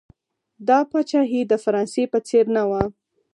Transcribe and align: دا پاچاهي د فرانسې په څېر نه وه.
دا 0.67 0.79
پاچاهي 0.91 1.41
د 1.47 1.53
فرانسې 1.63 2.03
په 2.13 2.19
څېر 2.27 2.45
نه 2.55 2.63
وه. 2.69 2.83